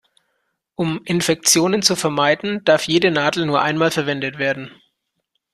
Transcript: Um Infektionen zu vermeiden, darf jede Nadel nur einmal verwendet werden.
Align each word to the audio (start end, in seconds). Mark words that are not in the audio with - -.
Um 0.73 1.01
Infektionen 1.05 1.83
zu 1.83 1.95
vermeiden, 1.95 2.63
darf 2.65 2.87
jede 2.87 3.11
Nadel 3.11 3.45
nur 3.45 3.61
einmal 3.61 3.91
verwendet 3.91 4.39
werden. 4.39 4.71